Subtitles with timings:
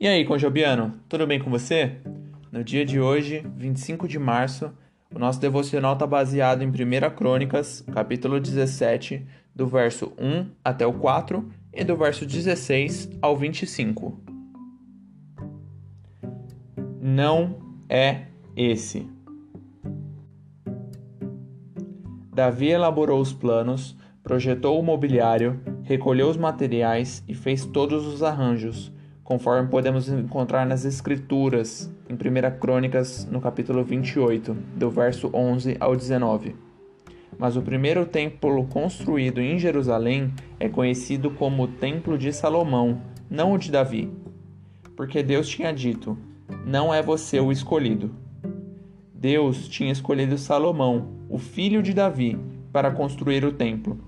[0.00, 1.96] E aí, Conjobiano, tudo bem com você?
[2.52, 4.70] No dia de hoje, 25 de março,
[5.12, 6.72] o nosso devocional está baseado em 1
[7.16, 14.20] Crônicas, capítulo 17, do verso 1 até o 4 e do verso 16 ao 25.
[17.02, 17.58] Não
[17.88, 19.10] é esse.
[22.32, 28.96] Davi elaborou os planos, projetou o mobiliário, recolheu os materiais e fez todos os arranjos
[29.28, 35.94] conforme podemos encontrar nas Escrituras, em 1 Crônicas, no capítulo 28, do verso 11 ao
[35.94, 36.56] 19.
[37.38, 43.52] Mas o primeiro templo construído em Jerusalém é conhecido como o Templo de Salomão, não
[43.52, 44.10] o de Davi.
[44.96, 46.16] Porque Deus tinha dito:
[46.64, 48.10] Não é você o escolhido.
[49.12, 52.38] Deus tinha escolhido Salomão, o filho de Davi,
[52.72, 54.00] para construir o templo.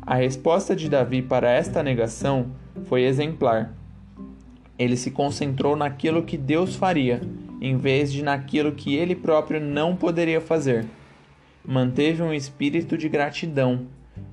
[0.00, 2.52] A resposta de Davi para esta negação
[2.84, 3.81] foi exemplar
[4.78, 7.20] ele se concentrou naquilo que Deus faria,
[7.60, 10.86] em vez de naquilo que ele próprio não poderia fazer.
[11.64, 13.86] Manteve um espírito de gratidão,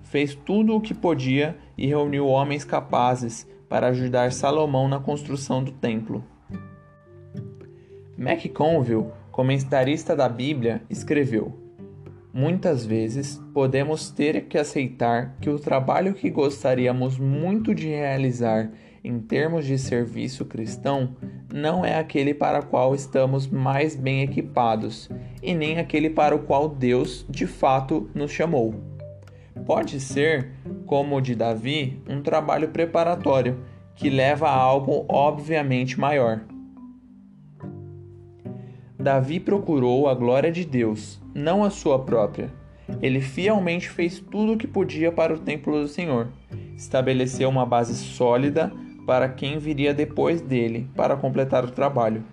[0.04, 5.72] fez tudo o que podia e reuniu homens capazes para ajudar Salomão na construção do
[5.72, 6.24] templo.
[8.18, 11.69] McConville, comentarista da Bíblia, escreveu:
[12.34, 18.72] Muitas vezes podemos ter que aceitar que o trabalho que gostaríamos muito de realizar
[19.04, 21.16] em termos de serviço cristão,
[21.54, 25.10] não é aquele para o qual estamos mais bem equipados
[25.42, 28.76] e nem aquele para o qual Deus de fato nos chamou.
[29.66, 30.52] Pode ser,
[30.86, 33.60] como o de Davi, um trabalho preparatório
[33.96, 36.42] que leva a algo obviamente maior.
[39.00, 42.52] Davi procurou a glória de Deus, não a sua própria.
[43.02, 46.28] Ele fielmente fez tudo o que podia para o templo do Senhor.
[46.76, 48.70] Estabeleceu uma base sólida
[49.06, 52.26] para quem viria depois dele para completar o trabalho.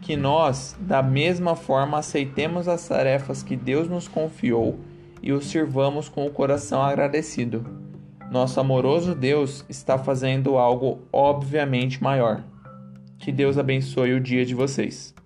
[0.00, 4.78] Que nós, da mesma forma, aceitemos as tarefas que Deus nos confiou
[5.20, 7.66] e o sirvamos com o coração agradecido.
[8.30, 12.44] Nosso amoroso Deus está fazendo algo obviamente maior.
[13.18, 15.17] Que Deus abençoe o dia de vocês.